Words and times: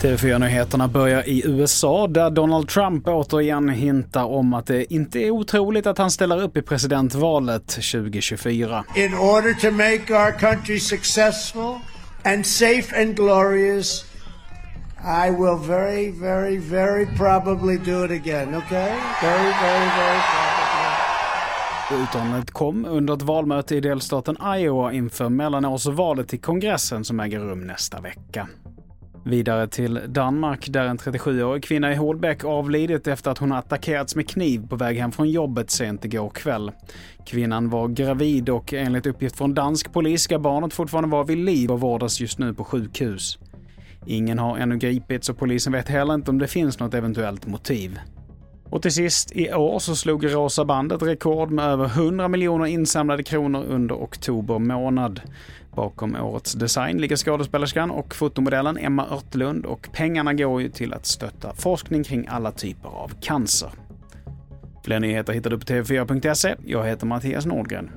TV4-nyheterna 0.00 0.88
börjar 0.88 1.28
i 1.28 1.46
USA 1.46 2.06
där 2.06 2.30
Donald 2.30 2.68
Trump 2.68 3.08
återigen 3.08 3.68
hintar 3.68 4.24
om 4.24 4.54
att 4.54 4.66
det 4.66 4.94
inte 4.94 5.18
är 5.18 5.30
otroligt 5.30 5.86
att 5.86 5.98
han 5.98 6.10
ställer 6.10 6.42
upp 6.42 6.56
i 6.56 6.62
presidentvalet 6.62 7.66
2024. 7.66 8.84
In 8.96 9.14
order 9.14 9.54
to 9.54 9.70
make 9.70 10.24
our 10.24 10.38
country 10.38 10.80
successful 10.80 11.74
and 12.24 12.46
safe 12.46 13.02
and 13.02 13.16
glorious 13.16 14.04
I 15.02 15.30
will 15.30 15.56
very, 15.56 16.10
very, 16.10 16.58
very 16.58 17.06
probably 17.06 17.78
do 17.78 18.04
it 18.04 18.10
again, 18.10 18.54
okay? 18.54 18.94
Very, 19.22 19.52
very, 19.60 19.88
very 19.96 20.20
probably. 20.20 20.59
Uttalandet 21.92 22.50
kom 22.50 22.84
under 22.84 23.14
ett 23.14 23.22
valmöte 23.22 23.76
i 23.76 23.80
delstaten 23.80 24.36
Iowa 24.56 24.92
inför 24.92 25.28
mellanårsvalet 25.28 26.28
till 26.28 26.40
kongressen 26.40 27.04
som 27.04 27.20
äger 27.20 27.40
rum 27.40 27.60
nästa 27.60 28.00
vecka. 28.00 28.48
Vidare 29.24 29.68
till 29.68 30.00
Danmark 30.08 30.66
där 30.68 30.84
en 30.84 30.98
37-årig 30.98 31.64
kvinna 31.64 31.92
i 31.92 31.94
Holbäck 31.96 32.44
avlidit 32.44 33.06
efter 33.06 33.30
att 33.30 33.38
hon 33.38 33.52
attackerats 33.52 34.16
med 34.16 34.28
kniv 34.28 34.68
på 34.68 34.76
väg 34.76 34.96
hem 34.96 35.12
från 35.12 35.30
jobbet 35.30 35.70
sent 35.70 36.04
igår 36.04 36.30
kväll. 36.30 36.72
Kvinnan 37.26 37.70
var 37.70 37.88
gravid 37.88 38.48
och 38.48 38.74
enligt 38.74 39.06
uppgift 39.06 39.36
från 39.36 39.54
dansk 39.54 39.92
polis 39.92 40.22
ska 40.22 40.38
barnet 40.38 40.74
fortfarande 40.74 41.10
vara 41.10 41.24
vid 41.24 41.38
liv 41.38 41.70
och 41.70 41.80
vårdas 41.80 42.20
just 42.20 42.38
nu 42.38 42.54
på 42.54 42.64
sjukhus. 42.64 43.38
Ingen 44.06 44.38
har 44.38 44.58
ännu 44.58 44.76
gripits 44.76 45.28
och 45.28 45.38
polisen 45.38 45.72
vet 45.72 45.88
heller 45.88 46.14
inte 46.14 46.30
om 46.30 46.38
det 46.38 46.48
finns 46.48 46.78
något 46.78 46.94
eventuellt 46.94 47.46
motiv. 47.46 47.98
Och 48.70 48.82
till 48.82 48.92
sist, 48.92 49.32
i 49.32 49.52
år 49.52 49.78
så 49.78 49.96
slog 49.96 50.34
Rosa 50.34 50.64
bandet 50.64 51.02
rekord 51.02 51.50
med 51.50 51.64
över 51.64 51.84
100 51.84 52.28
miljoner 52.28 52.66
insamlade 52.66 53.22
kronor 53.22 53.64
under 53.68 53.94
oktober 53.94 54.58
månad. 54.58 55.20
Bakom 55.74 56.16
årets 56.16 56.52
design 56.52 56.98
ligger 56.98 57.16
skådespelerskan 57.16 57.90
och 57.90 58.14
fotomodellen 58.14 58.78
Emma 58.78 59.06
Örtlund 59.10 59.66
och 59.66 59.88
pengarna 59.92 60.34
går 60.34 60.62
ju 60.62 60.68
till 60.68 60.92
att 60.92 61.06
stötta 61.06 61.54
forskning 61.54 62.04
kring 62.04 62.26
alla 62.28 62.52
typer 62.52 62.88
av 62.88 63.12
cancer. 63.20 63.70
Fler 64.84 65.00
nyheter 65.00 65.32
hittar 65.32 65.50
du 65.50 65.58
på 65.58 65.64
tv4.se. 65.64 66.56
Jag 66.66 66.86
heter 66.86 67.06
Mattias 67.06 67.46
Nordgren. 67.46 67.90